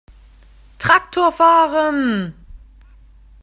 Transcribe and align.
Traktor 0.79 1.31
fahren! 1.31 2.33